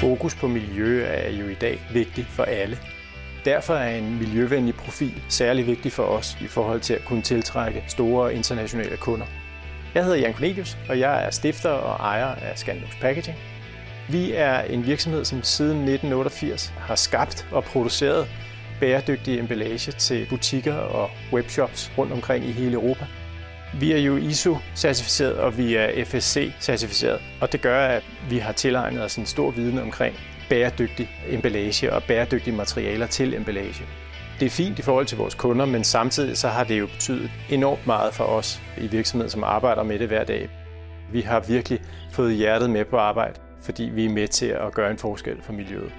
[0.00, 2.78] Fokus på miljø er jo i dag vigtigt for alle.
[3.44, 7.84] Derfor er en miljøvenlig profil særlig vigtig for os i forhold til at kunne tiltrække
[7.88, 9.26] store internationale kunder.
[9.94, 13.36] Jeg hedder Jan Cornelius, og jeg er stifter og ejer af Scandlux Packaging.
[14.08, 18.28] Vi er en virksomhed, som siden 1988 har skabt og produceret
[18.80, 23.06] bæredygtig emballage til butikker og webshops rundt omkring i hele Europa.
[23.74, 29.02] Vi er jo ISO-certificeret, og vi er FSC-certificeret, og det gør, at vi har tilegnet
[29.02, 30.16] os en stor viden omkring
[30.48, 33.84] bæredygtig emballage og bæredygtige materialer til emballage.
[34.40, 37.30] Det er fint i forhold til vores kunder, men samtidig så har det jo betydet
[37.50, 40.48] enormt meget for os i virksomheden, som arbejder med det hver dag.
[41.12, 41.80] Vi har virkelig
[42.12, 45.52] fået hjertet med på arbejde, fordi vi er med til at gøre en forskel for
[45.52, 45.92] miljøet.